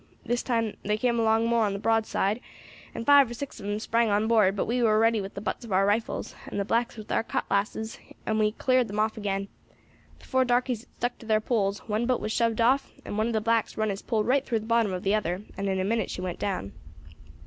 [0.25, 2.39] This time they came along more on the broadside,
[2.95, 5.41] and five or six of 'em sprang on board; but we war ready with the
[5.41, 9.15] butts of our rifles, and the blacks with thar cutlasses, and we cleared them off
[9.15, 9.47] again.
[10.17, 13.27] The four darkies had stuck to thar poles; one boat was shoved off, and one
[13.27, 15.79] of the blacks run his pole right through the bottom of the other, and in
[15.79, 16.71] a minute she went down.